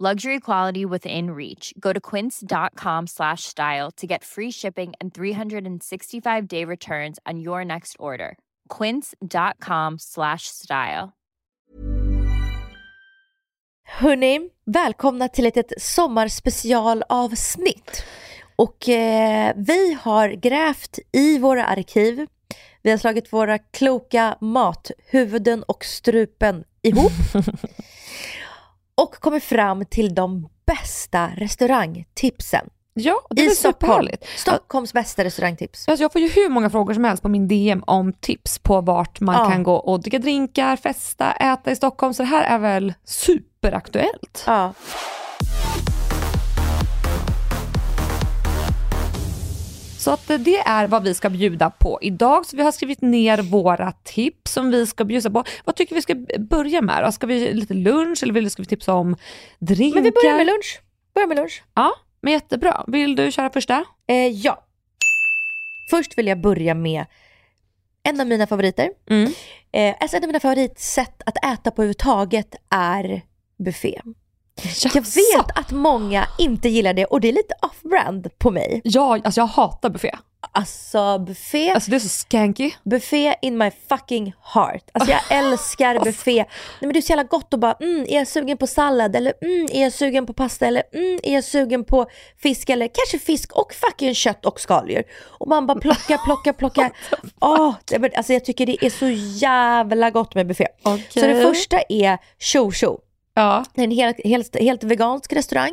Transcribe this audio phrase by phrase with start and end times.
[0.00, 1.72] Luxury quality within reach.
[1.78, 7.94] Go to quince.com slash style to get free shipping and 365-day returns on your next
[8.00, 8.36] order.
[8.68, 11.12] quince.com slash style.
[13.84, 18.04] Hörni, välkomna till ett sommarspecialavsnitt.
[18.56, 22.26] Och eh, vi har grävt i våra arkiv.
[22.82, 27.12] Vi har slagit våra kloka mathuvuden och strupen ihop.
[28.94, 32.68] och kommit fram till de bästa restaurangtipsen.
[32.96, 34.08] Ja, det I är Stockholm.
[34.36, 35.88] Stockholms bästa restaurangtips.
[35.88, 38.80] Alltså jag får ju hur många frågor som helst på min DM om tips på
[38.80, 39.50] vart man Ja.
[39.50, 42.14] kan gå och dricka drinkar, festa, äta i Stockholm.
[42.14, 44.44] Så det här är väl superaktuellt.
[44.46, 44.72] Ja.
[50.04, 52.46] Så att eh, det är vad vi ska bjuda på idag.
[52.46, 55.44] Så vi har skrivit ner våra tips som vi ska bjuda på.
[55.64, 57.14] Vad tycker vi ska börja med?
[57.14, 59.16] Ska vi lite lunch eller vill- ska vi tipsa om
[59.58, 59.94] drinkar?
[59.94, 60.80] Men vi börjar med lunch.
[61.14, 61.62] Börjar med lunch.
[61.74, 62.84] Ja, men jättebra.
[62.86, 63.84] Vill du köra första?
[64.08, 64.64] Eh, ja.
[65.90, 67.04] Först vill jag börja med
[68.02, 68.90] en av mina favoriter.
[69.10, 69.32] Mm.
[69.72, 73.22] Eh, alltså en av mina favoritsätt att äta på överhuvudtaget är
[73.64, 74.00] buffé.
[74.82, 78.80] Jag vet att många inte gillar det och det är lite off-brand på mig.
[78.84, 80.14] Ja, alltså jag hatar buffé.
[80.52, 82.70] Alltså buffé, Alltså det är så skanky.
[82.84, 84.82] buffé in my fucking heart.
[84.92, 86.34] Alltså jag älskar buffé.
[86.34, 86.46] Nej,
[86.80, 89.32] men det är så jävla gott att bara, mm, är jag sugen på sallad eller
[89.42, 92.06] mm, är jag sugen på pasta eller mm, är jag sugen på
[92.42, 95.04] fisk eller kanske fisk och fucking kött och skaldjur.
[95.38, 96.92] Och man bara plockar, plockar, plockar.
[97.98, 100.66] Men alltså jag tycker det är så jävla gott med buffé.
[101.08, 103.00] Så det första är Tjo Tjo.
[103.34, 103.64] Ja.
[103.74, 105.72] Det är en helt, helt, helt vegansk restaurang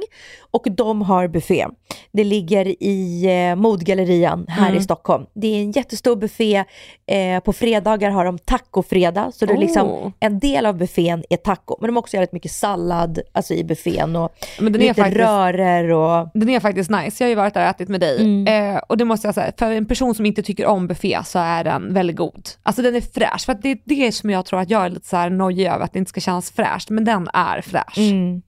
[0.51, 1.65] och de har buffé.
[2.11, 4.77] Det ligger i eh, Modgallerian här Mm.
[4.79, 5.25] i Stockholm.
[5.33, 6.63] Det är en jättestor buffé.
[7.07, 10.11] Eh, på fredagar har de tacofredag, så det är liksom Oh.
[10.19, 11.77] en del av buffén är taco.
[11.81, 15.17] Men de har också jävligt mycket sallad alltså i buffén och Men den lite faktiskt-
[15.19, 16.29] rörer och...
[16.33, 18.21] Den är faktiskt nice, jag har ju varit där och ätit med dig.
[18.21, 18.75] Mm.
[18.75, 21.39] Eh, och det måste jag säga, för en person som inte tycker om buffé så
[21.39, 22.49] är den väldigt god.
[22.63, 25.07] Alltså den är fräsch, för det är det som jag tror att jag är lite
[25.07, 26.89] så här nojig över, att det inte ska kännas fräscht.
[26.89, 27.97] Men den är fräsch.
[27.97, 28.41] Mm.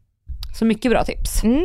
[0.59, 1.44] Så mycket bra tips.
[1.44, 1.64] Mm.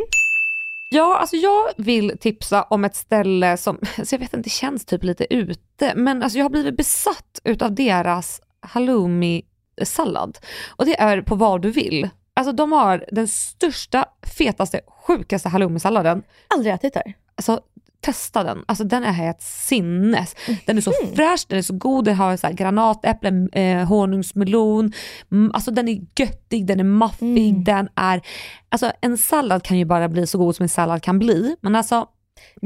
[0.88, 4.84] Ja, alltså jag vill tipsa om ett ställe som, alltså jag vet inte, det känns
[4.84, 10.38] typ lite ute, men alltså jag har blivit besatt utav deras halloumi-sallad.
[10.69, 12.09] Och det är på vad du vill.
[12.34, 14.04] Alltså de har den största,
[14.38, 16.22] fetaste, sjukaste halloumi-salladen.
[16.49, 17.15] Aldrig ätit där.
[17.34, 17.60] Alltså
[18.08, 18.64] testa den.
[18.69, 20.34] Alltså den är helt sinnes.
[20.66, 24.92] Den är så fräsch, den är så god, den har så här granatäpple, eh, honungsmelon.
[25.32, 28.20] Mm, alltså den är göttig, den är maffig, den är...
[28.69, 31.56] Alltså en sallad kan ju bara bli så god som en sallad kan bli.
[31.60, 32.06] Men alltså...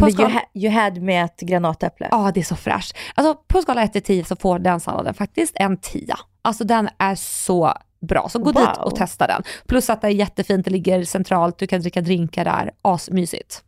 [0.01, 2.09] På skala, you, ha, you had med ett granatäpple.
[2.11, 2.97] Ja, det är så fräscht.
[3.15, 6.15] Alltså på skala 1 till 10 så får den salladen faktiskt en 10.
[6.43, 7.73] Alltså den är så
[8.09, 8.55] bra, så gå Wow.
[8.55, 9.43] dit och testa den.
[9.67, 13.63] Plus att det är jättefint, det ligger centralt, du kan dricka drinkar där, asmysigt.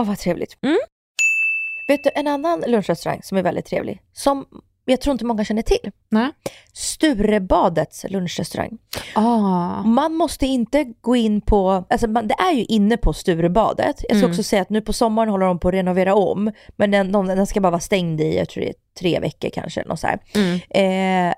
[0.00, 0.56] Åh vad trevligt.
[0.62, 0.78] Mm.
[1.88, 4.46] Vet du en annan lunchrestaurang som är väldigt trevlig, som
[4.84, 5.90] jag tror inte många känner till.
[6.08, 6.30] Nej.
[6.72, 8.78] Sturebadets lunchrestaurang.
[9.14, 9.82] Ah.
[9.82, 14.04] Man måste inte gå in på, alltså man, det är ju inne på Sturebadet.
[14.08, 14.30] Jag ska Mm.
[14.30, 17.26] också säga att nu på sommaren håller de på att renovera om, men den, de,
[17.26, 19.84] den ska bara vara stängd i, jag tror det är tre veckor kanske.
[19.84, 20.18] Något så, här.
[20.34, 20.60] Mm.
[20.70, 21.34] Eh,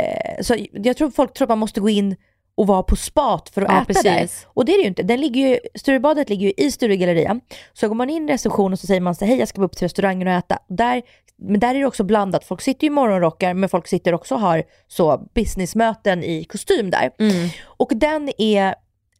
[0.00, 2.16] eh, så jag tror folk tror att man måste gå in
[2.56, 4.04] och vara på spat för att Ja, äta precis.
[4.04, 4.28] där.
[4.46, 5.02] Och det är det ju inte.
[5.02, 7.40] Den ligger ju, Sturebadet ligger ju i Sturegallerian.
[7.72, 9.76] Så går man in i receptionen så säger man så hej jag ska gå upp
[9.76, 10.58] till restaurangen och äta.
[10.68, 11.02] Där,
[11.36, 12.44] men där är det också blandat.
[12.44, 16.90] Folk sitter ju i morgonrockar men folk sitter också och har så businessmöten i kostym
[16.90, 17.10] där.
[17.18, 17.48] Mm.
[17.64, 18.74] Och den är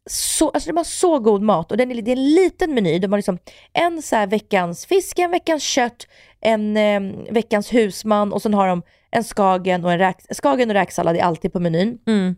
[0.09, 2.99] så, alltså de har så god mat och den är, det är en liten meny.
[2.99, 3.37] De har liksom
[3.73, 6.07] en så veckans fisk, en veckans kött,
[6.41, 7.01] en eh,
[7.31, 11.21] veckans husman och sen har de en skagen och en räk, skagen och räksallad är
[11.21, 11.97] alltid på menyn.
[12.07, 12.35] Mm.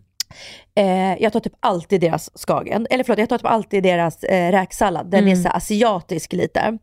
[0.75, 4.51] Eh, jag tar typ alltid deras skagen, eller förlåt jag tar typ alltid deras eh,
[4.51, 5.11] räksallad.
[5.11, 6.77] Den är så asiatisk lite.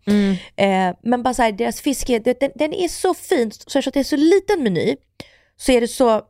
[0.57, 3.91] Eh, men bara så här, deras fisk, är, den, den är så fin, så eftersom
[3.95, 4.97] det är så liten meny
[5.57, 6.23] så är det så,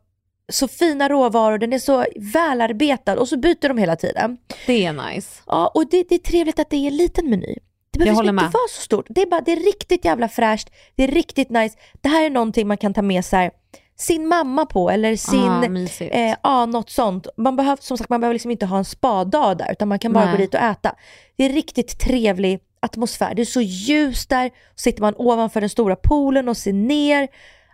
[0.53, 4.37] så fina råvaror, den är så välarbetad och så byter de hela tiden.
[4.67, 5.43] Det är nice.
[5.47, 7.55] Ja, och det, det är trevligt att det är en liten meny.
[7.91, 9.07] Det behöver håller inte vara så stort.
[9.09, 11.79] Det är, bara, det är riktigt jävla fräscht, det är riktigt nice.
[12.01, 13.51] Det här är någonting man kan ta med sig
[13.97, 17.27] sin mamma på eller sin, Ah, eh, ja något sånt.
[17.37, 20.13] Man behöver, som sagt, man behöver liksom inte ha en spadag där utan man kan
[20.13, 20.33] bara Nej.
[20.33, 20.95] gå dit och äta.
[21.37, 23.35] Det är riktigt trevlig atmosfär.
[23.35, 27.29] Det är så ljust där, sitter man ovanför den stora poolen och ser ner.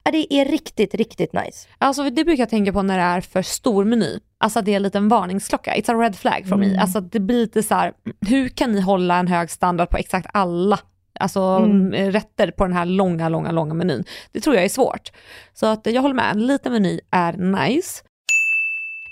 [0.05, 1.69] Ja, det är riktigt, riktigt nice.
[1.79, 4.19] Alltså det brukar jag tänka på när det är för stor meny.
[4.39, 5.75] Alltså att det är en liten varningsklocka.
[5.75, 6.79] It's a red flag for me.
[6.79, 10.27] Alltså det blir lite så här, hur kan ni hålla en hög standard på exakt
[10.33, 10.79] alla
[11.21, 11.95] alltså, Mm.
[11.95, 14.05] mm, rätter på den här långa, långa, långa menyn?
[14.33, 15.11] Det tror jag är svårt.
[15.55, 18.03] Så att jag håller med, en liten meny är nice.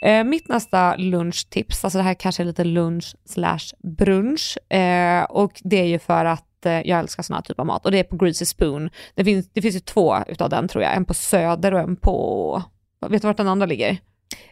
[0.03, 3.59] Eh, mitt nästa lunchtips, alltså det här kanske är lite lunch slash
[3.99, 7.67] brunch eh, och det är ju för att eh, jag älskar sån här typ av
[7.67, 8.91] mat och det är på Greasy Spoon.
[9.15, 11.97] Det finns, det finns ju två utav den tror jag, en på Söder och en
[11.97, 12.63] på,
[13.09, 13.97] vet du vart den andra ligger?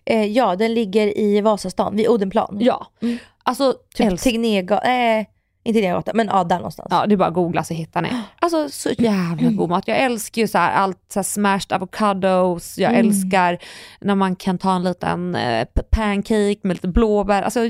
[0.04, 2.58] Eh, ja, den ligger i Vasastan, vid Odenplan.
[2.60, 3.18] Ja, Mm.
[3.42, 5.30] alltså Typ älsk- Tegnérgatan, nej
[5.66, 6.88] inte Tegnérgatan, men ja där någonstans.
[6.90, 8.08] Ja, det är bara att googla så hittar ni.
[8.40, 9.88] Alltså så jävla god mat.
[9.88, 13.06] Jag älskar ju så här, allt så här smashed avocados, jag Mm.
[13.08, 13.58] älskar
[14.00, 17.42] när man kan ta en liten eh, pancake med lite blåbär.
[17.42, 17.60] Alltså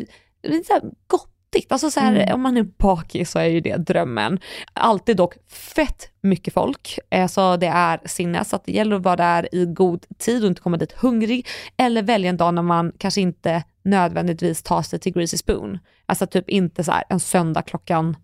[0.42, 1.72] det är så här gottigt.
[1.72, 2.34] Alltså så här, Mm.
[2.34, 4.38] om man är bakis så är ju det drömmen.
[4.72, 8.44] Alltid dock fett mycket folk, eh, så det är sinne.
[8.44, 11.46] Så det gäller att vara där i god tid och inte komma dit hungrig.
[11.76, 15.78] Eller välja en dag när man kanske inte nödvändigtvis tar sig till Greasy Spoon.
[16.06, 18.16] Alltså typ inte så här en söndag klockan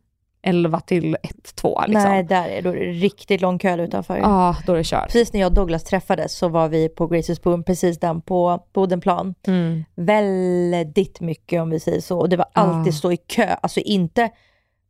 [0.45, 2.11] 11 till 1, 2 liksom.
[2.11, 4.17] Nej, där är, då är det riktigt lång kö utanför.
[4.17, 5.07] Ja, då är det kört.
[5.07, 8.65] Precis när jag och Douglas träffades så var vi på Grace's Spoon, precis den på
[8.73, 9.35] Bodenplan.
[9.47, 9.85] Mm.
[9.95, 12.19] Väldigt mycket om vi säger så.
[12.19, 12.97] Och det var alltid Ah.
[12.97, 14.31] stå i kö, alltså inte,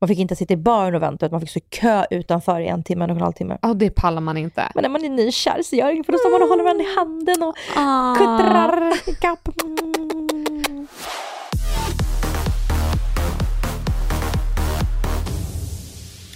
[0.01, 2.61] man fick inte sitta i baren och vänta, utan man fick stå i kö utanför
[2.61, 3.59] i en timme, en och en halv timme.
[3.63, 4.69] Ja, det pallar man inte.
[4.75, 6.65] Men när man är nykär så gör det inget, för då står man och håller
[6.65, 8.15] varandra i handen och Ah.
[8.15, 9.49] kuttrar ikapp.
[9.63, 10.02] Mm.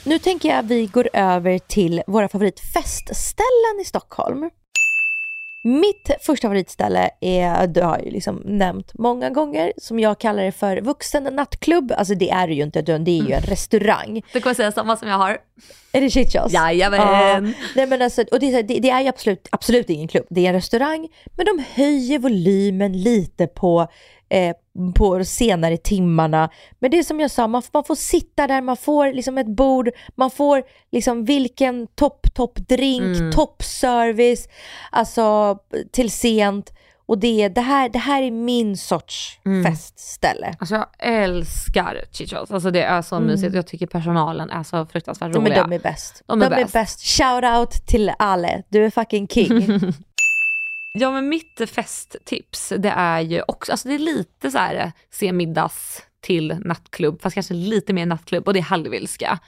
[0.07, 4.51] Nu tänker jag att vi går över till våra favoritfestställen i Stockholm.
[5.63, 10.53] Mitt första favoritställe är, du har ju liksom nämnt många gånger, som jag kallar det
[10.53, 11.93] för vuxen nattklubb.
[11.97, 14.23] Alltså det är det ju inte, det är ju en restaurang.
[14.33, 15.39] Du kommer säga samma som jag har.
[15.93, 16.53] Är det shitchos?
[16.53, 17.01] Jajamän.
[17.01, 17.41] Ja.
[17.77, 20.49] Nej, men alltså, och det, det, det är ju absolut, absolut ingen klubb, det är
[20.49, 23.89] en restaurang, men de höjer volymen lite på,
[24.29, 24.57] eh,
[24.95, 26.51] på senare timmarna.
[26.79, 29.47] Men det är som jag sa, man, man får sitta där, man får liksom ett
[29.57, 30.63] bord, man får
[30.93, 33.33] liksom vilken topp, topp drink, Mm.
[33.33, 34.49] toppservice,
[34.91, 35.59] alltså
[35.93, 36.73] till sent.
[37.09, 39.65] Och det, det, här, det här är min sorts Mm.
[39.65, 40.55] festställe.
[40.59, 42.51] Alltså jag älskar chichos.
[42.51, 43.55] Alltså det är så mysigt.
[43.55, 45.63] Jag tycker personalen är så fruktansvärt roliga.
[45.63, 46.23] de är bäst.
[46.27, 47.01] De är bäst.
[47.07, 49.81] Shout out till Ale, du är fucking king.
[51.01, 54.91] Ja men mitt festtips det är ju också, alltså det är lite så här eh,
[55.11, 59.39] se middags till nattklubb, fast kanske lite mer nattklubb och det är Hallwylska.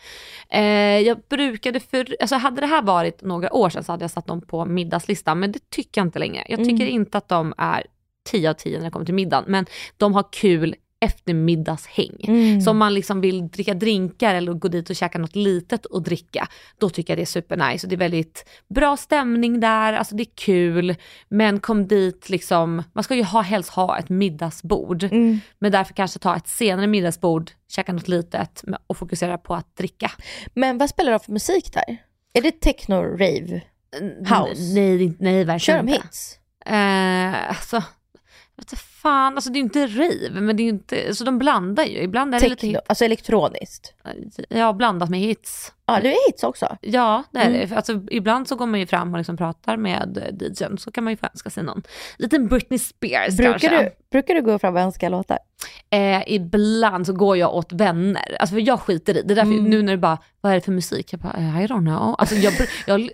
[0.50, 0.62] Eh,
[0.98, 4.26] jag brukade för, alltså hade det här varit några år sedan så hade jag satt
[4.26, 6.44] dem på middagslistan men det tycker jag inte längre.
[6.48, 6.88] Jag tycker Mm.
[6.94, 7.86] inte att de är
[8.30, 9.66] 10 av 10 när det kommer till middagen men
[9.96, 12.16] de har kul eftermiddagshäng.
[12.22, 12.60] Mm.
[12.60, 16.02] Så om man liksom vill dricka drinkar eller gå dit och käka något litet och
[16.02, 16.48] dricka,
[16.78, 17.86] då tycker jag det är supernice.
[17.86, 20.94] Och det är väldigt bra stämning där, alltså det är kul.
[21.28, 25.04] Men kom dit liksom, man ska ju ha, helst ha ett middagsbord.
[25.04, 25.40] Mm.
[25.58, 30.11] Men därför kanske ta ett senare middagsbord, käka något litet och fokusera på att dricka.
[30.54, 31.96] Men vad spelar de för musik där?
[32.32, 33.62] Är det techno, rave?
[34.18, 34.62] House?
[34.75, 36.06] Nej, nej, nej Kör verkligen de inte.
[36.06, 36.38] hits?
[36.66, 37.82] Eh, alltså,
[38.58, 41.24] vet inte fan, alltså det är ju inte rave, men det är ju inte, så
[41.24, 41.98] de blandar ju.
[42.02, 43.94] Ibland är det lite Techno, alltså elektroniskt?
[44.48, 45.72] ja, blandat med hits.
[45.86, 46.76] Ja, det är hits också.
[46.80, 47.68] Ja, det är Mm.
[47.68, 47.76] det.
[47.76, 51.04] Alltså, ibland så går man ju fram och liksom pratar med eh, DJn, så kan
[51.04, 51.82] man ju få önska sig någon
[52.18, 53.82] liten Britney Spears Brukar kanske.
[53.84, 55.38] du, brukar du gå fram och önska låtar?
[55.90, 59.32] Eh, ibland så går jag åt vänner, alltså för jag skiter i det.
[59.32, 59.64] är därför Mm.
[59.64, 61.12] nu när du bara, vad är det för musik?
[61.12, 62.14] Jag bara, eh, I don't know.
[62.18, 62.52] Alltså jag,
[62.86, 63.10] jag,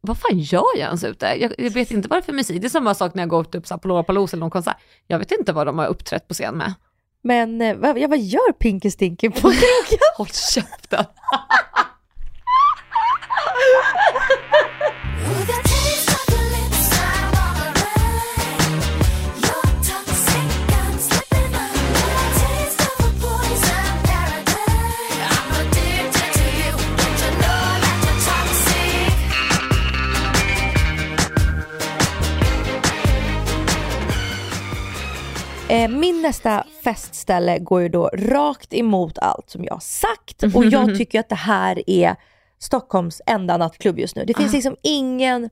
[0.00, 1.26] vad fan gör jag ens ute?
[1.26, 2.60] Jag, jag vet inte vad det är för musik.
[2.60, 4.76] Det är samma sak när jag går typ så här på Lollapalooza eller någon konsert.
[5.06, 6.74] Jag vet inte vad de har uppträtt på scen med.
[7.22, 9.98] Men eh, vad, ja, vad gör Pinky Stinky på krogen?
[10.16, 11.04] Håll käften.
[35.68, 40.64] Eh, min nästa festställe går ju då rakt emot allt som jag har sagt och
[40.64, 42.16] jag tycker att det här är
[42.58, 44.24] Stockholms enda nattklubb just nu.
[44.24, 45.50] Det finns liksom ingen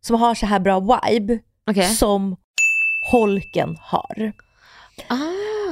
[0.00, 1.38] som har så här bra vibe
[1.70, 1.88] Okej.
[1.88, 2.36] som
[3.10, 4.32] Holken har.
[5.08, 5.16] Ah,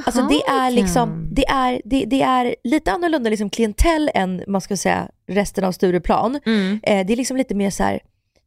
[0.05, 4.61] Alltså det är liksom, det är, det, det är lite annorlunda liksom klientell än man
[4.61, 6.39] ska säga resten av Stureplan.
[6.45, 6.79] Mm.
[6.83, 7.99] Eh, det är liksom lite mer så här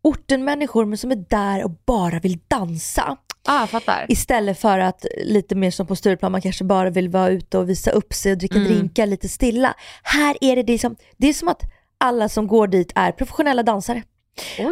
[0.03, 3.17] ortenmänniskor men som är där och bara vill dansa.
[3.47, 4.07] Ah, jag fattar.
[4.09, 7.69] Istället för att lite mer som på Stureplan, man kanske bara vill vara ute och
[7.71, 8.69] visa upp sig och dricka Mm.
[8.69, 9.75] drinkar lite stilla.
[10.03, 11.61] Här är det, det, är som, det är som att
[11.99, 14.03] alla som går dit är professionella dansare.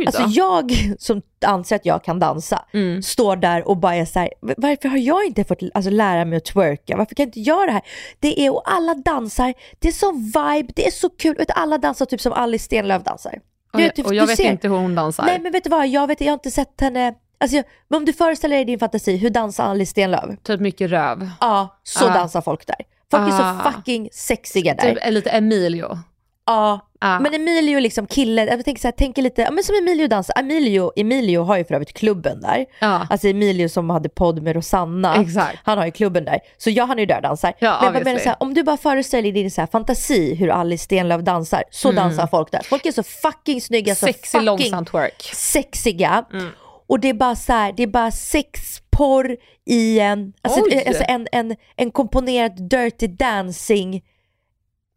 [0.06, 3.02] Alltså jag som anser att jag kan dansa, Mm.
[3.02, 6.24] står där och bara är så här, "V- varför har jag inte fått alltså, lära
[6.24, 6.96] mig att twerka?
[6.96, 7.82] Varför kan jag inte göra det här?
[8.20, 11.36] Det är, och alla dansar, det är så vibe, det är så kul.
[11.36, 13.32] Vet, alla dansar typ som Alice Stenlöf dansar.
[13.72, 15.24] och, Du jag, vet, du- och jag vet ser- inte hur hon dansar.
[15.24, 17.96] Nej men vet du vad, jag, vet, jag har inte sett henne, alltså, jag- men
[17.96, 20.24] om du föreställer dig i din fantasi, hur dansar Alice Stenlöf?
[20.42, 21.30] Typ mycket röv.
[21.40, 22.14] Ja, så Ah.
[22.14, 22.76] dansar folk där.
[23.10, 23.62] Folk är Ah.
[23.64, 24.94] så fucking sexiga där.
[24.94, 25.98] Typ är lite Emilio.
[26.46, 27.20] Ja, Ah.
[27.20, 30.08] men Emilio är liksom kille, jag tänker så här, tänker lite, ja, men som Emilio
[30.08, 30.34] dansar.
[30.38, 32.66] Emilio, Emilio har ju för övrigt klubben där.
[32.78, 33.06] Ja.
[33.10, 35.16] Alltså Emilio som hade podd med Rosanna.
[35.22, 35.58] Exakt.
[35.64, 36.40] Han har ju klubben där.
[36.58, 37.52] Så jag, han är ju där och dansar.
[37.58, 40.34] Ja, men jag menar så här, om du bara föreställer dig din så här fantasi
[40.34, 42.62] hur Alice Stenlöf dansar, så dansar folk där.
[42.64, 44.12] Folk är så fucking snygga, så Mm.
[44.14, 45.30] Sexy fucking långsam twerk.
[45.34, 46.24] sexiga.
[46.32, 46.48] Mm.
[46.86, 49.36] Och det är bara så här, det är bara sexporr
[49.66, 54.02] i en, alltså, alltså en, en, en komponerad dirty dancing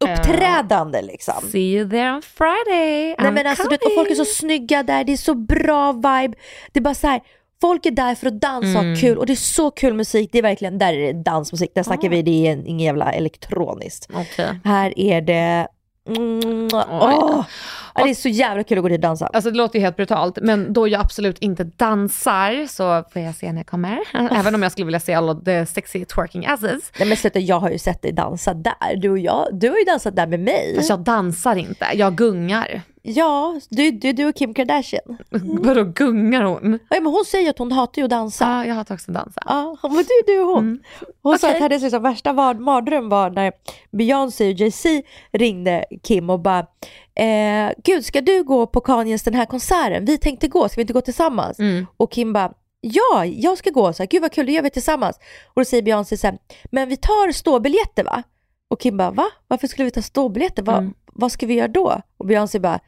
[0.04, 1.34] uppträdande liksom.
[1.52, 3.06] See you there on Friday.
[3.06, 4.34] Nej I'm men alltså du vet, och folk är så coming.
[4.34, 6.34] snygga där, det är så bra vibe.
[6.72, 7.22] Det är bara så här,
[7.62, 8.94] folk är där för att dansa och Mm.
[8.96, 10.30] ha kul och det är så kul musik.
[10.32, 11.72] Det är verkligen, där är det dansmusik.
[11.76, 14.08] Där snackar vi, det är ingen jävla elektroniskt.
[14.14, 14.60] Okej.
[14.64, 15.68] Här är det,
[16.08, 17.46] mm, åh,
[17.96, 19.28] ja, det är så jävla kul att gå dit och dansa.
[19.28, 23.36] Alltså det låter ju helt brutalt, men då jag absolut inte dansar så får jag
[23.36, 24.00] se när jag kommer.
[24.32, 26.92] Även om jag skulle vilja se alla the sexy twerking asses.
[27.00, 28.96] Nej men sluta, jag har ju sett dig dansa där.
[28.96, 30.74] Du och jag, du har ju dansat där med mig.
[30.76, 32.82] Fast jag dansar inte, jag gungar.
[33.10, 35.18] Ja, du, du, du och Kim Kardashian.
[35.62, 36.80] Vadå gungar hon?
[36.90, 38.46] Ja, men hon säger att hon hatar ju att dansa.
[38.46, 39.42] Ja, jag hatar också dansa.
[39.46, 40.80] Ja, men du, du och hon.
[41.24, 41.56] Hon sa Okej.
[41.56, 43.52] att hennes liksom värsta mardröm var när
[43.92, 46.60] Beyoncé och Jay-Z ringde Kim och bara
[47.16, 50.06] eh, Gud, ska du gå på Kanyes den här konserten?
[50.06, 51.60] Vi tänkte gå, ska vi inte gå tillsammans?
[51.60, 51.86] Mm.
[51.98, 53.94] Och Kim bara Ja, jag ska gå.
[53.94, 55.20] Så här, Gud vad kul, det gör vi tillsammans.
[55.54, 56.38] Och då säger Beyoncé så här,
[56.72, 58.24] men vi tar ståbiljetter va?
[58.68, 59.26] Och Kim bara, va?
[59.48, 60.64] Varför skulle vi ta ståbiljetter?
[60.64, 60.94] Va, Mm.
[61.20, 62.02] Vad ska vi göra då?
[62.18, 62.80] Och Beyoncé bara,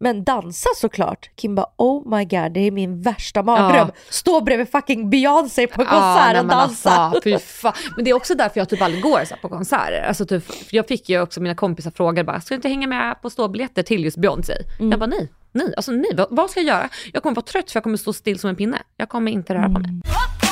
[0.00, 1.30] men dansa såklart.
[1.36, 3.88] Kim bara, oh my god, det är min värsta mardröm.
[3.94, 4.00] Ja.
[4.08, 6.90] Stå bredvid fucking Beyoncé på Ja, konsert nej, och men dansa.
[6.90, 7.72] Alltså.
[7.96, 10.04] Men det är också därför jag typ aldrig går så på konserter.
[10.08, 13.22] Alltså typ, jag fick ju också mina kompisar frågor bara, ska du inte hänga med
[13.22, 14.54] på ståbiljetter till just Beyoncé?
[14.78, 14.90] Mm.
[14.90, 16.88] Jag bara nej, nej, alltså nej, vad, vad ska jag göra?
[17.12, 18.78] Jag kommer vara trött för jag kommer stå still som en pinne.
[18.96, 19.90] Jag kommer inte röra på mig.
[20.04, 20.49] Ja,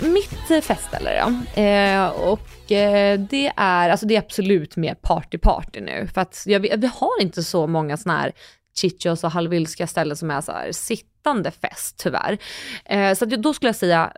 [0.00, 1.60] mitt eh, festställe då.
[1.60, 6.08] Eh, och eh, det är, alltså det är absolut mer party-party nu.
[6.14, 8.32] För att jag, vi har inte så många sådana här
[8.80, 12.38] chichos och halvilska ställen som är så här sittande fest tyvärr.
[12.84, 14.12] Eh, så att då skulle jag säga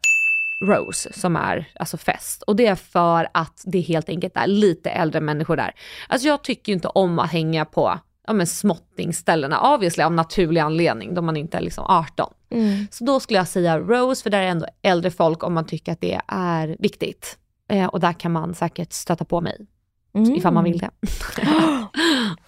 [0.61, 2.43] Rose som är alltså fest.
[2.43, 5.75] Och det är för att det helt enkelt är lite äldre människor där.
[6.09, 10.61] Alltså jag tycker ju inte om att hänga på ja, men småttingställena, obviously av naturlig
[10.61, 12.33] anledning, då man inte är liksom 18.
[12.91, 15.93] Så då skulle jag säga Rose, för där är ändå äldre folk om man tycker
[15.93, 17.39] att det är viktigt.
[17.71, 19.67] Eh, och där kan man säkert stöta på mig,
[20.15, 20.35] Mm.
[20.35, 20.91] ifall man vill det.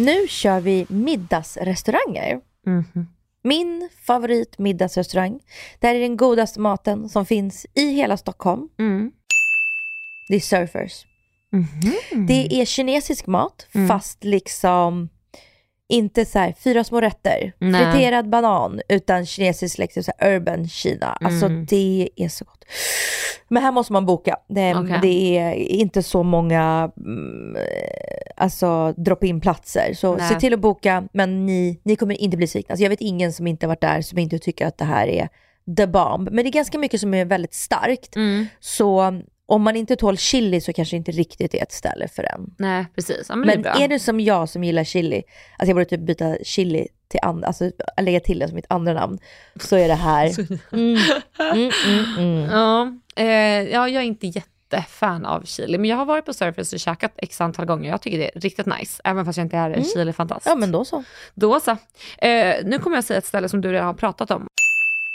[0.00, 2.40] Nu kör vi middagsrestauranger.
[2.66, 3.06] Mhm.
[3.42, 5.40] Min favorit middagsrestaurang.
[5.78, 8.68] Det här är den godaste maten som finns i hela Stockholm.
[8.78, 9.12] Mm.
[10.28, 11.06] Det är Surfers.
[11.52, 12.26] Mhm.
[12.26, 15.08] Det är kinesisk mat fast liksom
[15.90, 17.92] inte så här fyra små rätter, Nej.
[17.92, 21.18] friterad banan, utan kinesisk liksom så här urban Kina.
[21.20, 22.64] Alltså det är så gott.
[23.48, 24.36] Men här måste man boka.
[24.48, 24.98] Det, Okej.
[25.02, 27.62] det är inte så många mm, eh,
[28.36, 29.94] alltså, drop-in platser.
[29.94, 30.28] Så Nej.
[30.28, 32.72] se till att boka, men ni, ni kommer inte bli svikna.
[32.72, 35.28] Alltså, jag vet ingen som inte varit där som inte tycker att det här är
[35.76, 36.28] the bomb.
[36.32, 38.16] Men det är ganska mycket som är väldigt starkt.
[38.16, 38.46] Mm.
[38.60, 39.20] Så
[39.50, 42.54] om man inte tål chili så kanske det inte riktigt är ett ställe för en.
[42.58, 43.26] Nej, precis.
[43.28, 45.84] Ja, men, Men det är är du som jag som gillar chili, alltså jag borde
[45.84, 49.18] typ byta chili till andra, alltså lägga till det som mitt andra namn,
[49.60, 50.30] så är det här.
[50.72, 50.96] Mm,
[51.52, 52.50] mm, mm, mm.
[52.50, 56.76] Ja, eh, ja, jag är inte jättefan av chili, men jag har varit på Surface
[56.76, 57.90] och käkat x antal gånger.
[57.90, 60.46] Jag tycker det är riktigt nice, även fast jag inte är en chili-fantast.
[60.46, 61.04] Ja men då så.
[61.34, 61.70] Då så.
[62.18, 64.46] Eh, nu kommer jag säga ett ställe som du redan har pratat om.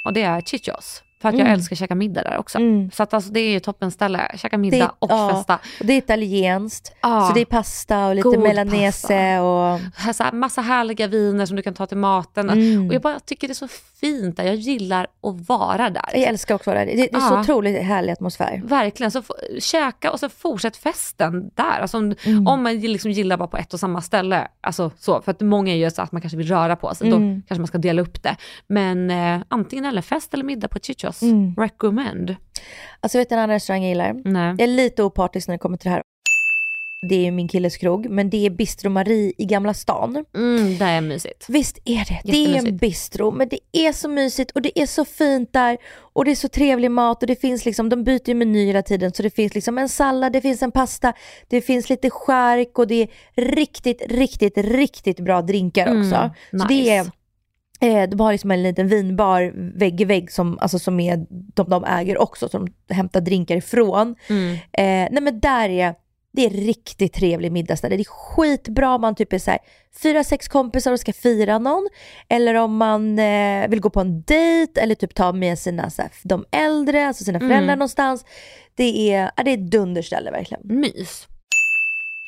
[0.06, 1.04] Och det är Chichos.
[1.26, 2.58] För att jag älskar att käka middag där också.
[2.58, 2.92] Mm.
[2.92, 4.32] Så att alltså, det är ju toppenställe.
[4.38, 5.30] Käka middag och ja.
[5.34, 5.56] festa.
[5.80, 7.28] Och det är italienskt, Ja.
[7.28, 9.80] så det är pasta och lite God melanese och
[10.16, 12.50] så här, massa härliga viner som du kan ta till maten.
[12.50, 12.88] Mm.
[12.88, 13.68] Och jag bara tycker det är så
[14.02, 14.44] fint där.
[14.44, 16.10] Jag gillar att vara där.
[16.14, 16.86] jag älskar också det.
[16.86, 17.42] Det, det är så Ja.
[17.42, 18.62] otroligt härlig atmosfär.
[18.66, 19.24] Verkligen, så
[19.60, 21.80] käka och så fortsätt festen där.
[21.82, 22.48] Alltså om, Mm.
[22.48, 25.72] om man liksom gillar bara på ett och samma ställe, alltså så, för att många
[25.74, 27.36] är ju så att man kanske vill röra på sig, Mm.
[27.36, 28.36] då kanske man ska dela upp det.
[28.68, 31.56] Men eh, antingen eller fest eller middag på Chichos, Mm.
[31.58, 32.36] recommend.
[33.00, 34.22] Alltså vet du en annan restaurang jag gillar?
[34.26, 34.48] Nej.
[34.50, 36.02] Jag är lite opartisk när det kommer till det här.
[37.10, 40.26] Det är min killes krog, men det är Bistro Marie i Gamla stan.
[40.36, 41.46] Mm, det är mysigt.
[41.48, 42.22] Visst är det.
[42.24, 45.78] Det är en bistro, men det är så mysigt och det är så fint där
[45.98, 48.82] och det är så trevlig mat och det finns liksom, de byter ju meny hela
[48.82, 51.14] tiden så det finns liksom en sallad, det finns en pasta,
[51.48, 56.16] det finns lite skärk och det är riktigt, riktigt, riktigt bra drinkar också.
[56.16, 57.12] Mm, Så det är nice.
[57.80, 61.84] De har liksom en liten vinbar vägg i vägg som, alltså som är, de, de
[61.84, 64.16] äger också, som de hämtar drinkar ifrån.
[64.30, 64.54] Mm.
[64.54, 65.96] Eh, nej men där är,
[66.34, 67.96] det är riktigt trevlig middagsställe.
[67.96, 69.60] Det är skitbra om man typ är så här,
[70.04, 71.88] fyra, sex kompisar och ska fira någon.
[72.30, 76.02] Eller om man eh, vill gå på en dejt eller typ ta med sina, så
[76.02, 77.80] här, de äldre, alltså sina föräldrar Mm.
[77.80, 78.26] någonstans.
[78.76, 80.62] Det är, det är ett dunderställe verkligen.
[80.64, 81.28] Mys.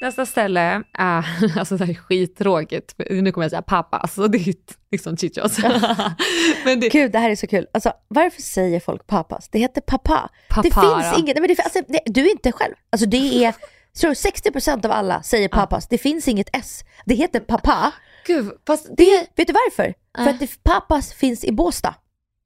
[0.02, 1.26] Nästa ställe är,
[1.60, 4.54] alltså det här är skittråkigt, nu kommer jag säga pappas, så det är ju
[4.92, 5.58] liksom chichos.
[6.66, 7.68] Men det, Gud, det här är så kul.
[7.74, 9.50] Alltså, varför säger folk pappas?
[9.50, 10.30] Det heter pappa.
[10.64, 11.02] Det Papara.
[11.02, 12.74] finns inget, nej, men det, alltså, det, du är inte själv.
[12.90, 13.54] Alltså det är,
[13.94, 15.88] så 60% av alla säger pappas.
[15.88, 16.84] Det finns inget S.
[17.06, 17.92] Det heter pappa.
[18.28, 19.94] gud, fast Det, det, vet du varför?
[20.18, 21.52] För att det, pappas finns i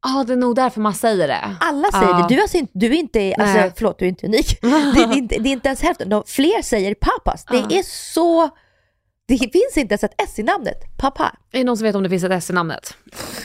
[0.03, 0.19] Båstad.
[0.19, 1.55] ah, det är nog därför man säger det.
[1.59, 2.17] Alla säger Ja.
[2.17, 2.25] det.
[2.29, 3.71] Du, är alltså inte, du är inte, alltså, Nej.
[3.75, 4.59] förlåt du är inte unik.
[4.93, 6.09] Det, är inte, det är inte ens hälften.
[6.09, 7.45] De, fler säger pappas.
[7.45, 7.67] Det Ja.
[7.79, 7.83] är
[8.13, 8.49] så,
[9.27, 10.97] det finns inte ens ett S i namnet.
[10.97, 11.35] Pappa.
[11.51, 12.93] Är det någon som vet om det finns ett S i namnet?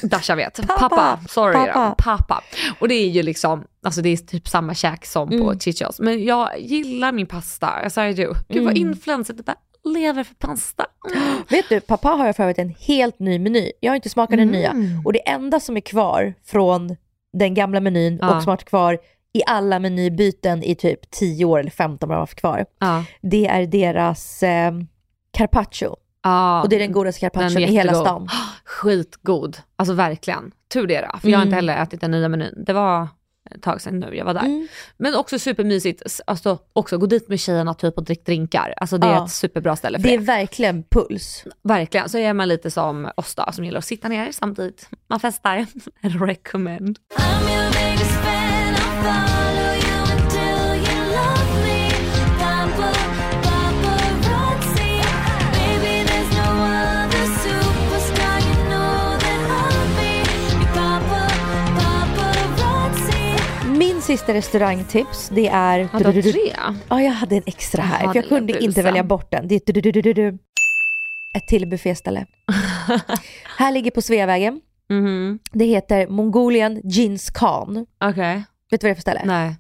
[0.03, 0.57] Dasha vet.
[0.67, 0.89] Pappa.
[0.89, 1.19] Pappa.
[1.29, 1.89] Sorry Pappa.
[1.89, 1.95] då.
[2.05, 2.43] Pappa.
[2.81, 5.59] Och det är ju liksom, alltså det är typ samma käk som på Mm.
[5.61, 6.01] chichos.
[6.01, 8.35] Men jag gillar min pasta, alltså I do.
[8.49, 8.89] Gud vad Mm.
[8.89, 9.57] influencer, det bara
[9.87, 10.87] lever för pasta.
[11.49, 13.73] Vet du, pappa har jag för övrigt en helt ny meny.
[13.81, 14.71] Jag har inte smakat den nya.
[14.71, 15.07] Mm.
[15.07, 16.97] Och det enda som är kvar från
[17.33, 18.27] den gamla menyn Ja.
[18.37, 18.99] och som har varit kvar
[19.33, 22.67] i alla menybyten i typ 10 år eller 15 år har varit kvar.
[22.79, 23.05] Ja.
[23.23, 24.73] Det är deras eh,
[25.33, 25.97] carpaccio.
[26.23, 28.29] Ja, Och det är den godaste carpaccion i hela stan.
[28.65, 30.53] Skitgod, alltså verkligen.
[30.73, 31.49] Tur det då, för jag har Mm.
[31.49, 32.65] inte heller ätit den nya menyn.
[32.67, 33.09] Det var
[33.55, 34.41] ett tag sedan nu jag var där.
[34.45, 34.69] Mm.
[34.97, 38.75] Men också supermysigt, alltså också gå dit med tjejerna typ och drick drinkar.
[38.77, 39.25] Alltså det är Ja.
[39.25, 40.23] ett superbra ställe för Det det.
[40.23, 41.45] är verkligen puls.
[41.63, 45.21] Verkligen, så är man lite som oss då, som gillar att sitta ner samtidigt man
[45.21, 45.67] festar.
[46.27, 46.99] Recommend.
[64.07, 65.85] Sista restaurangtips, det är...
[65.85, 66.53] Har du tre?
[66.89, 69.49] Ja, jag hade en extra här, jag kunde inte välja bort den.
[69.49, 70.39] Det är
[71.35, 72.27] ett till bufféställe.
[73.59, 74.61] här ligger på Sveavägen.
[74.91, 77.87] Mhm, Det heter Mongolian Jeans Khan.
[78.01, 78.45] okej.
[78.71, 79.23] Vet du vad det är för ställe?
[79.25, 79.55] Nej.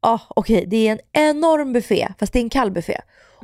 [0.00, 3.00] ah, okej det är en enorm buffé, fast det är en kall buffé.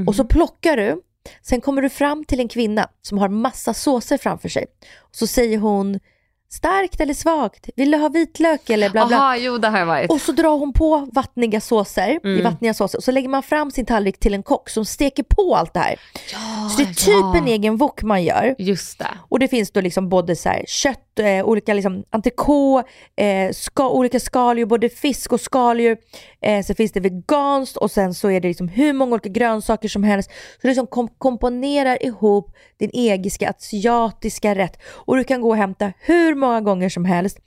[0.07, 1.01] Och så plockar du,
[1.43, 4.67] sen kommer du fram till en kvinna som har massa såser framför sig.
[4.97, 6.01] Och så säger hon,
[6.49, 9.17] starkt eller svagt, vill du ha vitlök eller bla bla.
[9.17, 10.11] Jaha, jo det har jag varit.
[10.11, 12.39] Och så drar hon på vattniga såser, Mm.
[12.39, 15.23] i vattniga såser och så lägger man fram sin tallrik till en kock som steker
[15.23, 15.97] på allt det här.
[16.33, 18.55] Ja, Så det är typ en egen wok man gör.
[18.59, 19.07] Just det.
[19.29, 23.89] Och det finns då liksom både så här kött, eh, olika liksom entrecote, eh, ska,
[23.91, 25.97] olika skaldjur, både fisk och skaldjur.
[26.41, 29.89] Eh, så finns det veganskt och sen så är det liksom hur många olika grönsaker
[29.89, 30.31] som helst.
[30.31, 35.57] Så du liksom kom, komponerar ihop din egiska asiatiska rätt och du kan gå och
[35.57, 37.39] hämta hur många gånger som helst.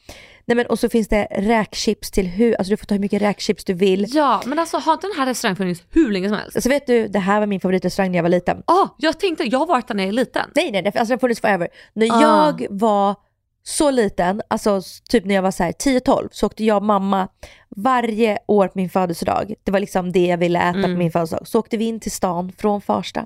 [0.46, 3.22] Nej, men, och så finns det räkchips till hur, alltså du får ta hur mycket
[3.22, 4.06] räkchips du vill.
[4.16, 6.56] Ja, men alltså har inte den här restaurangen funnits hur länge som helst?
[6.56, 8.64] Alltså vet du, det här var min favoritrestaurang när jag var liten.
[8.68, 10.50] Ah, jag tänkte, jag har varit där när jag är liten.
[10.56, 11.68] Nej, nej, alltså det har funnits forever.
[11.94, 12.22] När Ah.
[12.22, 13.16] jag var
[13.64, 17.28] så liten, alltså typ när jag var så här 10-12, så åkte jag och mamma
[17.76, 19.54] varje år på min födelsedag.
[19.64, 20.84] Det var liksom det jag ville äta Mm.
[20.94, 21.48] på min födelsedag.
[21.48, 23.26] Så åkte vi in till stan från Farsta.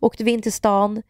[0.00, 1.02] Åkte vi in till stan,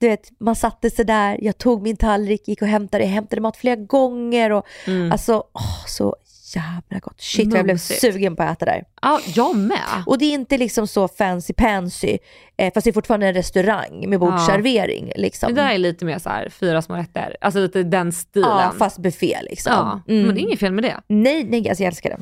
[0.00, 3.42] du vet, man satte sig där, jag tog min tallrik, gick och hämtade, jag hämtade
[3.42, 5.12] mat flera gånger och Mm.
[5.12, 6.16] alltså, åh, så
[6.54, 7.20] jävla gott.
[7.20, 8.00] Shit vad jag blev Mumsigt.
[8.00, 8.84] sugen på att äta där.
[9.02, 10.02] Ja, jag med.
[10.06, 12.18] Och det är inte liksom så fancy pansy,
[12.56, 15.12] eh, fast det är fortfarande en restaurang med bordsservering.
[15.16, 15.54] Liksom.
[15.54, 18.48] Det där är lite mer så här fyra små rätter, alltså lite den stilen.
[18.50, 19.72] Ja, fast buffé liksom.
[19.72, 20.26] Ja, Mm.
[20.26, 21.00] men det är inget fel med det.
[21.06, 22.18] Nej, nej, alltså jag älskar det.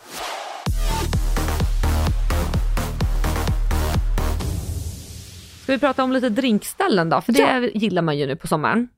[5.66, 7.20] Ska vi prata om lite drinkställen då?
[7.20, 8.88] För det gillar man ju nu på sommaren.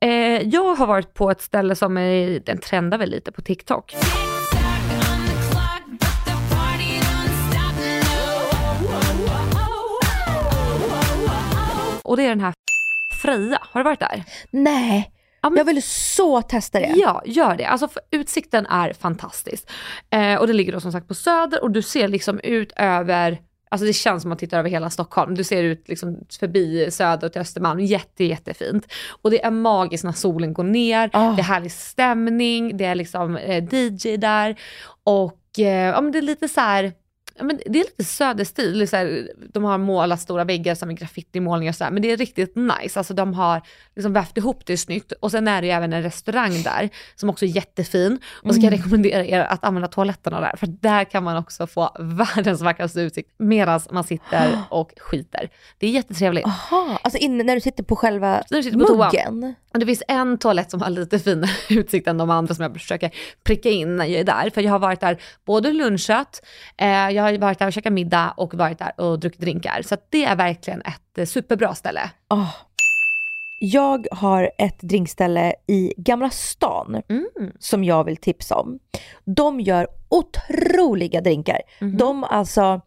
[0.00, 0.10] Eh,
[0.48, 3.94] jag har varit på ett ställe som är, den trendar väl lite på TikTok.
[12.02, 12.54] Och det är den här
[13.22, 14.24] Freja, har du varit där?
[14.50, 15.10] Nej,
[15.42, 16.92] Ja, men- jag vill så testa det.
[16.96, 17.64] Ja, gör det.
[17.64, 19.70] Alltså utsikten är fantastisk.
[20.10, 23.38] Eh, och det ligger då som sagt på Söder och du ser liksom ut över
[23.72, 25.34] Alltså det känns som att man tittar över hela Stockholm.
[25.34, 27.80] Du ser ut liksom förbi Söder till Östermalm.
[27.80, 28.92] Jätte, jättefint.
[29.22, 31.10] Och det är magiskt när solen går ner.
[31.12, 31.32] Ah.
[31.32, 32.76] Det är härlig stämning.
[32.76, 34.56] Det är liksom eh, DJ där.
[35.04, 36.92] Och eh, ja, men det är lite så här.
[37.40, 40.94] Ja, men det är lite söderstil, så här, de har målat stora väggar som är
[40.94, 43.00] graffitimålningar och så här, men det är riktigt nice.
[43.00, 43.62] Alltså de har
[43.96, 47.30] liksom vävt ihop det snyggt och sen är det ju även en restaurang där som
[47.30, 48.18] också är jättefin.
[48.42, 51.66] Och så kan jag rekommendera er att använda toaletterna där, för där kan man också
[51.66, 55.50] få världens vackraste utsikt medan man sitter och skiter.
[55.78, 56.46] Det är jättetrevligt.
[56.46, 58.98] Aha, alltså inne, när du sitter på själva När du sitter på toan.
[58.98, 59.54] muggen.
[59.72, 62.72] Och det finns en toalett som har lite finare utsikt än de andra som jag
[62.72, 63.10] försöker
[63.44, 64.50] pricka in när jag är där.
[64.50, 66.42] För jag har varit där både lunchat,
[66.76, 69.82] eh, jag har varit där och käkat middag och varit där och druckit drinkar.
[69.82, 72.10] Så det är verkligen ett eh, superbra ställe.
[72.28, 72.46] Ah.
[73.62, 77.26] Jag har ett drinkställe i Gamla stan Mm.
[77.58, 78.78] som jag vill tipsa om.
[79.24, 81.60] De gör otroliga drinkar.
[81.80, 81.96] Mhm.
[81.96, 82.80] De alltså,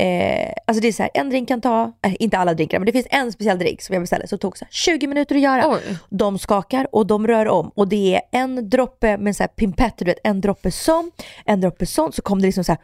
[0.00, 2.86] eh, alltså det är så här, en drink kan ta, eh, inte alla drinkar, men
[2.86, 5.40] det finns en speciell drink som jag beställde som tog så här 20 minuter att
[5.40, 5.68] göra.
[5.68, 5.98] Oj.
[6.10, 9.94] De skakar och de rör om och det är en droppe med så här pimpett,
[9.98, 11.10] du vet, en droppe sån,
[11.44, 12.80] en droppe sån, så kom det liksom så här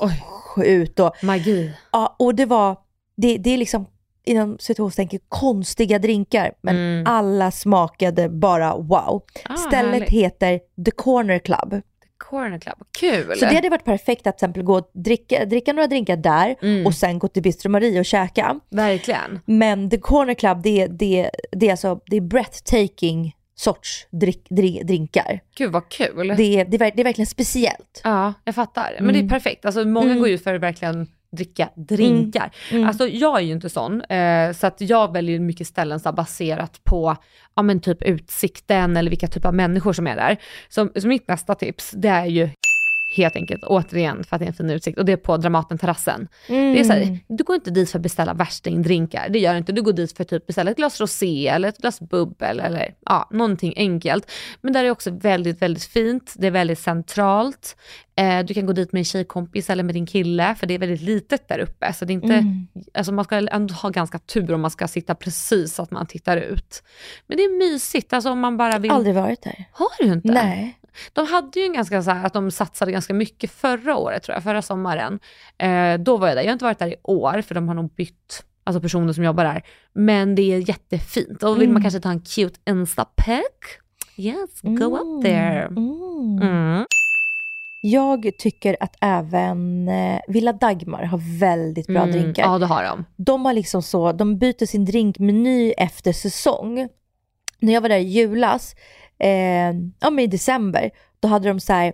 [0.00, 0.24] Oj.
[0.66, 1.72] ut och Magi.
[1.92, 2.76] Ja, och det var,
[3.16, 3.86] det, det är liksom
[4.26, 7.06] inom situationstecken konstiga drinkar, men Mm.
[7.06, 9.22] alla smakade bara wow.
[9.44, 10.10] Ah, Stället härligt.
[10.10, 11.80] heter The Corner Club.
[12.30, 13.36] Corner Club, kul.
[13.36, 16.56] Så det hade varit perfekt att till exempel gå och dricka, dricka några drinkar där
[16.62, 16.86] Mm.
[16.86, 18.60] och sen gå till Bistro Marie och käka.
[18.70, 19.40] Verkligen.
[19.46, 24.82] Men The Corner Club, det, det, det, är, alltså, det är breathtaking sorts drick, dri-
[24.84, 25.40] drinkar.
[25.56, 26.34] Gud vad kul.
[26.36, 28.00] Det är, det, det är verkligen speciellt.
[28.04, 28.96] Ja, jag fattar.
[29.00, 29.64] Men det är perfekt.
[29.64, 30.18] Alltså, många Mm.
[30.18, 32.50] går ju för verkligen dricka drinkar.
[32.70, 32.88] Mm.
[32.88, 36.80] Alltså jag är ju inte sån, eh, så att jag väljer mycket ställen så baserat
[36.84, 37.16] på
[37.54, 40.36] ja, men typ utsikten eller vilka typer av människor som är där.
[40.68, 42.48] Så, så mitt nästa tips, det är ju
[43.16, 46.28] helt enkelt, återigen för att det är en fin utsikt, och det är på Dramaten-terrassen.
[46.46, 47.08] Det är så Mm.
[47.08, 49.72] här, du går inte dit för att beställa värstingdrinkar, det gör du inte.
[49.72, 52.94] Du går dit för att typ beställa ett glas rosé eller ett glas bubbel eller
[53.06, 54.30] ja, någonting enkelt.
[54.60, 57.76] Men där är också väldigt, väldigt fint, det är väldigt centralt.
[58.16, 60.78] Eh, du kan gå dit med en tjejkompis eller med din kille, för det är
[60.78, 61.92] väldigt litet där uppe.
[61.92, 62.66] Så det är inte, Mm.
[62.94, 66.06] alltså man ska ändå ha ganska tur om man ska sitta precis så att man
[66.06, 66.82] tittar ut.
[67.26, 68.90] Men det är mysigt, alltså om man bara vill...
[68.90, 69.64] Aldrig varit där.
[69.72, 70.28] Har du inte?
[70.32, 70.78] Nej.
[71.12, 74.34] De hade ju en ganska så här, att de satsade ganska mycket förra året tror
[74.34, 75.20] jag, förra sommaren.
[75.58, 77.74] Eh, då var jag där, jag har inte varit där i år för de har
[77.74, 79.62] nog bytt alltså personer som jobbar där.
[79.92, 81.82] Men det är jättefint och vill man Mm.
[81.82, 83.44] kanske ta en cute instapic,
[84.16, 85.62] yes, go up there.
[85.66, 86.38] Mm.
[86.42, 86.84] Mm.
[87.82, 92.42] Jag tycker att även eh, Villa Dagmar har väldigt bra Mm, drinkar.
[92.42, 93.04] Ja det har de.
[93.16, 96.88] De har liksom så, de byter sin drinkmeny efter säsong.
[97.58, 98.74] När jag var där i julas,
[99.24, 101.92] eh, ja men i december, då hade de så här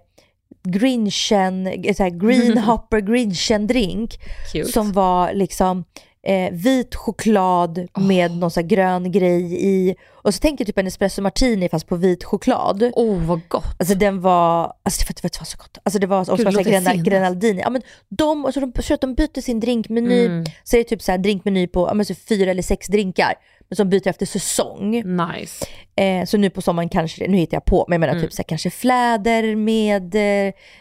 [0.63, 4.19] Grinchen, eh, så här green hopper Grinchen drink
[4.53, 4.73] Cute.
[4.73, 5.85] som var liksom
[6.23, 9.95] eh, vit choklad med någon så grön grej i.
[10.23, 12.93] Och så tänker jag typ en espresso martini fast på vit choklad.
[12.95, 13.65] Åh oh, vad gott.
[13.79, 15.79] Alltså den var, alltså det var, det var så gott.
[15.83, 17.05] Alltså det var, och så var fint.
[17.05, 17.61] grenaldini.
[17.61, 20.45] Ja men de, alltså de, så att de byter sin drinkmeny, Mm.
[20.65, 23.35] så är det typ så här drinkmeny på ja, men så fyra eller sex drinkar.
[23.71, 24.91] Men som byter efter säsong.
[25.17, 25.67] Nice.
[25.97, 28.23] Eh, så nu på sommaren kanske, nu hittar jag på, men jag menar Mm.
[28.25, 30.15] typ så här, kanske fläder med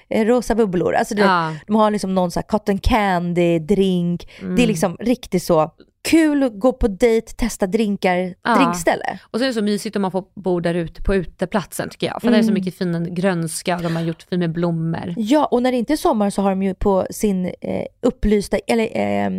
[0.09, 0.93] eh, rosa bubblor.
[0.93, 1.49] Alltså Ja.
[1.53, 4.27] vet, de har liksom någon så här cotton candy drink.
[4.39, 4.67] Det är Mm.
[4.67, 5.71] liksom riktigt så
[6.09, 8.55] kul att gå på dejt, testa drinkar, Ja.
[8.55, 9.19] drinkställe.
[9.23, 12.07] Och så är det så mysigt om man får bo där ute på uteplatsen tycker
[12.07, 12.21] jag.
[12.21, 15.13] För det är så mycket fin grönska och de har gjort fint med blommor.
[15.17, 18.57] Ja, och när det inte är sommar så har de ju på sin eh, upplysta,
[18.67, 19.29] eller eh,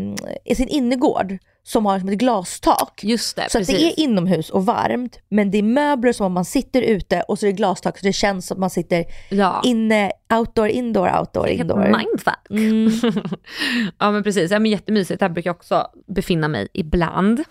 [0.45, 3.01] i sin innergård som har som ett glastak.
[3.05, 6.33] Just det, Så att det är inomhus och varmt, men det är möbler som om
[6.33, 9.05] man sitter ute och så är det glastak så det känns som att man sitter
[9.29, 9.63] ja.
[9.65, 11.85] inne, outdoor, indoor, outdoor, indoor.
[11.85, 12.51] mindfuck.
[12.51, 12.91] Mm.
[13.99, 15.21] ja men precis, ja, men jättemysigt.
[15.21, 17.45] Där brukar jag också befinna mig ibland.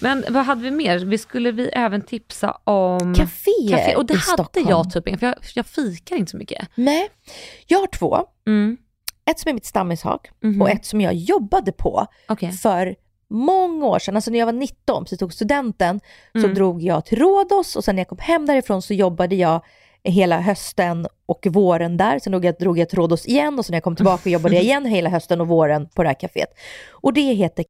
[0.00, 0.98] Men vad hade vi mer?
[0.98, 3.96] Vi skulle vi även tipsa om Caféer café.
[3.96, 4.68] Och det i hade Stockholm.
[4.68, 6.68] jag typ för jag, jag fikar inte så mycket.
[6.74, 7.08] Nej,
[7.66, 8.18] jag har två.
[8.46, 8.76] Mm.
[9.30, 10.62] Ett som är mitt stammishak Mhm.
[10.62, 12.52] och ett som jag jobbade på Okej.
[12.52, 12.94] för
[13.30, 14.16] många år sedan.
[14.16, 16.00] Alltså när jag var 19, precis tog studenten,
[16.32, 16.54] så Mm.
[16.54, 19.64] drog jag till Rhodos och sen när jag kom hem därifrån så jobbade jag
[20.04, 22.18] hela hösten och våren där.
[22.18, 24.54] Sen drog jag, drog jag till Rhodos igen och sen när jag kom tillbaka jobbade
[24.54, 26.48] jag igen hela hösten och våren på det här kaféet.
[26.90, 27.64] Och det heter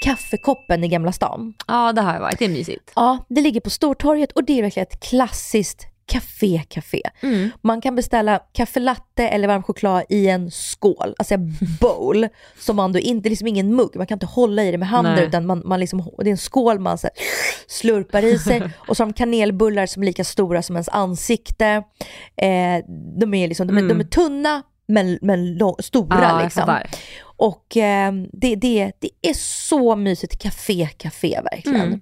[0.00, 1.54] Kaffekoppen i Gamla stan.
[1.66, 2.92] Ja det har jag varit, det är mysigt.
[2.96, 7.02] Ja, det ligger på Stortorget och det är verkligen ett klassiskt café-café.
[7.20, 7.50] Mm.
[7.62, 12.76] Man kan beställa kaffe latte eller varm choklad i en skål, alltså en bowl, som
[12.76, 15.24] man då inte, liksom ingen mugg, man kan inte hålla i det med handen Nej.
[15.24, 17.08] utan man, man liksom, det är en skål man så
[17.66, 21.66] slurpar i sig och så har de kanelbullar som är lika stora som ens ansikte.
[22.36, 22.84] Eh,
[23.20, 26.30] de, är liksom, de, är, de är tunna men, men lång, stora Mm.
[26.30, 26.76] Jag liksom.
[27.38, 31.80] Och eh, det, det, det är så mysigt café, café verkligen.
[31.86, 32.00] Mm.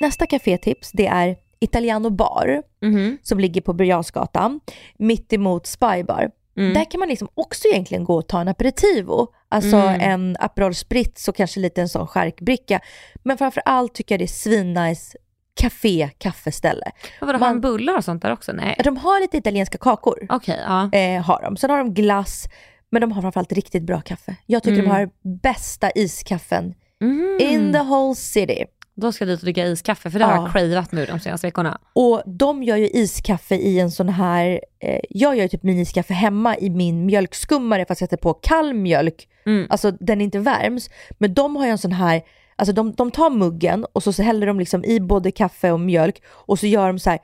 [0.00, 3.18] Nästa kafétips det är Italiano Bar Mhm.
[3.22, 4.60] som ligger på Birger
[4.98, 6.30] mitt emot Spybar.
[6.56, 6.74] Mm.
[6.74, 10.00] Där kan man liksom också egentligen gå och ta en aperitivo, alltså Mm.
[10.00, 12.80] en Aperol Spritz och kanske lite en sån charkbricka.
[13.22, 15.18] Men framför allt tycker jag det är svinnice
[15.60, 16.90] café, kaffeställe.
[17.20, 18.52] Vad var det, Man- har de bullar och sånt där också?
[18.52, 18.76] Nej.
[18.84, 20.90] De har lite italienska kakor, Okej, ja.
[20.98, 21.56] eh, har de.
[21.56, 22.48] Sen har de glass,
[22.92, 24.36] men de har framförallt riktigt bra kaffe.
[24.46, 24.84] Jag tycker Mm.
[24.84, 25.10] de har
[25.42, 27.38] bästa iskaffen Mhm.
[27.40, 28.64] in the whole city.
[28.94, 30.42] Då ska jag dit och dricka iskaffe för det har Ja.
[30.42, 31.78] jag cravat nu de senaste veckorna.
[31.92, 36.14] Och de gör ju iskaffe i en sån här, eh, jag gör ju typ miniskaffe
[36.14, 39.28] hemma i min mjölkskummare fast jag sätter på kall mjölk.
[39.46, 39.66] Mm.
[39.70, 40.90] Alltså den inte värms.
[41.18, 42.22] Men de har ju en sån här,
[42.56, 45.80] alltså de, de tar muggen och så, så häller de liksom i både kaffe och
[45.80, 47.18] mjölk och så gör de så här,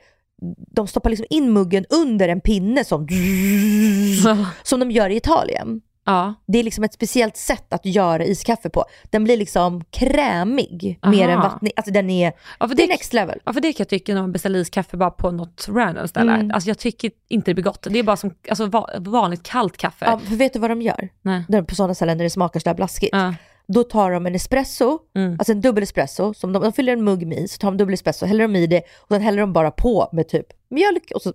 [0.71, 3.07] de stoppar liksom in muggen under en pinne som,
[4.63, 5.81] som de gör i Italien.
[6.05, 6.33] Ja.
[6.47, 8.85] Det är liksom ett speciellt sätt att göra iskaffe på.
[9.09, 11.33] Den blir liksom krämig mer Aha.
[11.33, 11.71] än vattnig.
[11.75, 13.39] Alltså den är, Ja, för det är det, next level.
[13.45, 16.31] ja, för det kan jag tycka när man beställer iskaffe bara på något random ställe.
[16.33, 16.51] Mm.
[16.51, 17.87] Alltså jag tycker inte det blir gott.
[17.89, 20.05] Det är bara som alltså, va- vanligt kallt kaffe.
[20.05, 21.09] Ja, för vet du vad de gör?
[21.21, 21.63] Nej.
[21.67, 23.15] På sådana ställen där det smakar sådär blaskigt.
[23.15, 23.33] Ja.
[23.73, 25.35] Då tar de en espresso, Mm.
[25.39, 27.77] alltså en dubbel espresso, som de, de fyller en mugg med is, så tar de
[27.77, 31.11] dubbel espresso, häller de i det och sen häller de bara på med typ mjölk
[31.15, 31.33] och så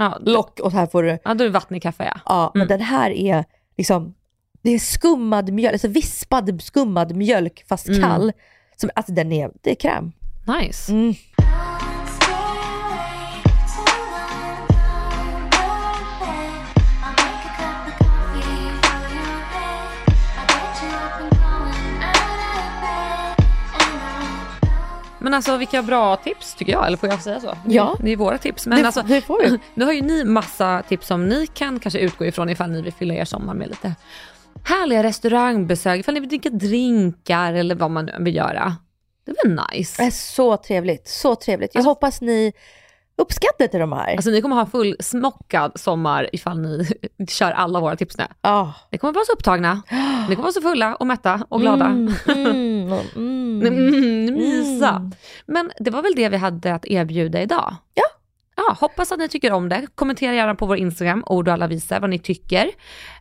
[0.00, 2.20] Ja, lock och så här får du, ja, då är det vattnig kaffe ja.
[2.26, 2.68] ja men Mm.
[2.68, 3.44] den här är
[3.76, 4.14] liksom,
[4.62, 8.00] det är skummad mjölk, alltså vispad skummad mjölk fast Mm.
[8.00, 8.32] kall.
[8.76, 10.12] Som, alltså den är, det är kräm.
[10.60, 10.92] Nice.
[25.28, 27.56] Men alltså vilka bra tips tycker jag, eller får jag säga så?
[27.66, 27.96] Ja.
[28.00, 28.66] Det är våra tips.
[28.66, 29.58] Men det, alltså, det får du.
[29.74, 32.92] nu har ju ni massa tips som ni kan kanske utgå ifrån ifall ni vill
[32.92, 33.94] fylla er sommar med lite
[34.64, 38.76] härliga restaurangbesök, ifall ni vill dricka drinkar eller vad man nu vill göra.
[39.24, 40.02] Det är väl Det nice?
[40.02, 41.74] är så trevligt, så trevligt.
[41.74, 42.52] Jag Alltså- hoppas ni
[43.18, 44.16] uppskattade de här.
[44.16, 46.86] Alltså ni kommer ha fullsmockad sommar ifall ni
[47.28, 48.24] kör alla våra tips nu.
[48.42, 48.74] Ja.
[48.90, 49.82] Ni kommer vara så upptagna,
[50.28, 51.86] ni kommer vara så fulla och mätta och glada.
[51.86, 53.66] Mm, mm, mm.
[53.66, 54.88] Mm, mysa.
[54.88, 55.12] Mm.
[55.46, 57.74] Men det var väl det vi hade att erbjuda idag.
[57.94, 58.04] Ja.
[58.56, 59.86] Ja, hoppas att ni tycker om det.
[59.94, 62.70] Kommentera gärna på vår Instagram, ord och alla visar vad ni tycker.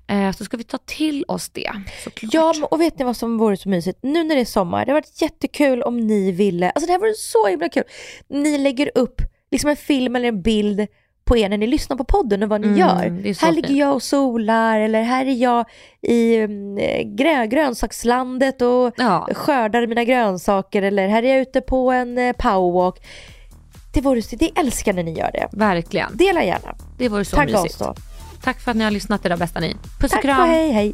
[0.08, 1.72] Eh, så ska vi ta till oss det
[2.04, 2.34] såklart.
[2.34, 4.00] Ja, och vet ni vad som vore så mysigt?
[4.02, 7.00] Nu när det är sommar, det har varit jättekul om ni ville, alltså det här
[7.00, 7.84] vore så himla kul.
[8.28, 10.88] Ni lägger upp liksom en film eller en bild
[11.26, 13.34] på er när ni lyssnar på podden och vad ni Mm, gör.
[13.42, 15.66] Här ligger jag och solar eller här är jag
[16.02, 19.28] i mm, grö, grönsakslandet och Ja.
[19.34, 22.96] skördar mina grönsaker eller här är jag ute på en eh, powerwalk.
[23.94, 25.48] Det vore det älskar när ni gör det.
[25.52, 26.18] Verkligen.
[26.18, 26.76] Dela gärna.
[26.98, 27.80] Det vore så Tagga oss mysigt.
[27.80, 27.96] då.
[28.44, 29.76] Tack för att ni har lyssnat era bästa ni.
[30.00, 30.42] Puss Tack och kram.
[30.42, 30.94] och hej hej.